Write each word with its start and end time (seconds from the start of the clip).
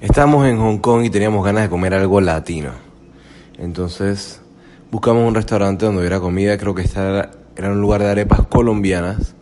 Estábamos 0.00 0.46
en 0.46 0.56
Hong 0.56 0.78
Kong 0.78 1.04
y 1.04 1.10
teníamos 1.10 1.44
ganas 1.44 1.64
de 1.64 1.68
comer 1.68 1.92
algo 1.92 2.22
latino. 2.22 2.70
Entonces 3.58 4.40
buscamos 4.90 5.28
un 5.28 5.34
restaurante 5.34 5.84
donde 5.84 6.00
hubiera 6.00 6.20
comida, 6.20 6.56
creo 6.56 6.74
que 6.74 6.80
esta 6.80 7.30
era 7.54 7.70
un 7.70 7.82
lugar 7.82 8.00
de 8.00 8.08
arepas 8.08 8.46
colombianas. 8.46 9.34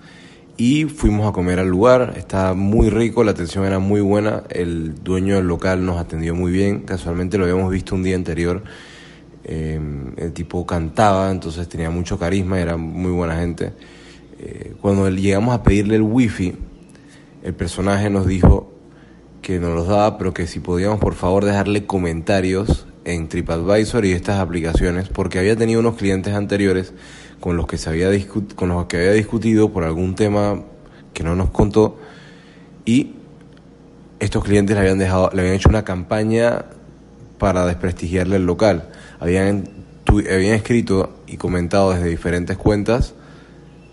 Y 0.56 0.86
fuimos 0.86 1.28
a 1.28 1.32
comer 1.32 1.60
al 1.60 1.68
lugar, 1.68 2.14
estaba 2.16 2.54
muy 2.54 2.90
rico, 2.90 3.22
la 3.22 3.30
atención 3.30 3.66
era 3.66 3.78
muy 3.78 4.00
buena, 4.00 4.42
el 4.48 4.96
dueño 5.04 5.36
del 5.36 5.46
local 5.46 5.86
nos 5.86 5.96
atendió 5.96 6.34
muy 6.34 6.50
bien, 6.50 6.80
casualmente 6.80 7.38
lo 7.38 7.44
habíamos 7.44 7.70
visto 7.70 7.94
un 7.94 8.02
día 8.02 8.16
anterior, 8.16 8.64
eh, 9.44 9.80
el 10.16 10.32
tipo 10.32 10.66
cantaba, 10.66 11.30
entonces 11.30 11.68
tenía 11.68 11.90
mucho 11.90 12.18
carisma, 12.18 12.58
era 12.58 12.76
muy 12.76 13.12
buena 13.12 13.36
gente. 13.36 13.74
Eh, 14.40 14.74
cuando 14.80 15.08
llegamos 15.08 15.54
a 15.54 15.62
pedirle 15.62 15.94
el 15.94 16.02
wifi, 16.02 16.52
el 17.44 17.54
personaje 17.54 18.10
nos 18.10 18.26
dijo, 18.26 18.77
que 19.42 19.58
nos 19.60 19.74
los 19.74 19.88
daba, 19.88 20.18
pero 20.18 20.34
que 20.34 20.46
si 20.46 20.60
podíamos 20.60 20.98
por 20.98 21.14
favor 21.14 21.44
dejarle 21.44 21.86
comentarios 21.86 22.86
en 23.04 23.28
TripAdvisor 23.28 24.04
y 24.04 24.12
estas 24.12 24.40
aplicaciones, 24.40 25.08
porque 25.08 25.38
había 25.38 25.56
tenido 25.56 25.80
unos 25.80 25.96
clientes 25.96 26.34
anteriores 26.34 26.92
con 27.40 27.56
los 27.56 27.66
que 27.66 27.78
se 27.78 27.88
había 27.88 28.10
con 28.56 28.68
los 28.68 28.86
que 28.86 28.96
había 28.96 29.12
discutido 29.12 29.72
por 29.72 29.84
algún 29.84 30.14
tema 30.14 30.62
que 31.14 31.22
no 31.22 31.34
nos 31.34 31.50
contó 31.50 31.98
y 32.84 33.14
estos 34.18 34.44
clientes 34.44 34.74
le 34.74 34.80
habían 34.80 34.98
dejado, 34.98 35.30
le 35.32 35.42
habían 35.42 35.54
hecho 35.54 35.68
una 35.68 35.84
campaña 35.84 36.64
para 37.38 37.66
desprestigiarle 37.66 38.36
el 38.36 38.46
local. 38.46 38.90
Habían, 39.20 39.68
habían 40.06 40.54
escrito 40.54 41.20
y 41.26 41.36
comentado 41.36 41.92
desde 41.92 42.08
diferentes 42.08 42.56
cuentas 42.56 43.14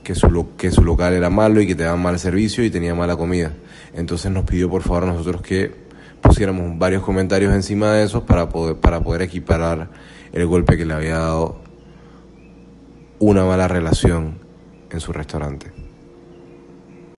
que 0.06 0.14
su, 0.14 0.56
que 0.56 0.70
su 0.70 0.84
local 0.84 1.14
era 1.14 1.31
malo 1.31 1.59
y 1.59 1.67
que 1.67 1.73
te 1.73 1.84
daban 1.84 2.02
mal 2.02 2.20
servicio 2.20 2.64
y 2.64 2.70
tenía 2.70 2.94
mala 2.94 3.17
comida. 3.17 3.53
Entonces 3.95 4.31
nos 4.31 4.45
pidió 4.45 4.70
por 4.70 4.84
favor 4.84 5.08
nosotros 5.08 5.42
que 5.42 5.73
pusiéramos 6.22 6.78
varios 6.78 7.02
comentarios 7.02 7.53
encima 7.53 7.92
de 7.92 8.03
esos 8.03 8.22
para 8.23 8.48
poder, 8.48 8.76
para 8.78 9.02
poder 9.02 9.23
equiparar 9.23 9.89
el 10.31 10.45
golpe 10.45 10.78
que 10.78 10.86
le 10.86 10.94
había 10.94 11.17
dado 11.17 11.59
una 13.17 13.45
mala 13.45 13.67
relación 13.67 14.38
en 14.92 15.00
su 15.00 15.11
restaurante. 15.11 15.84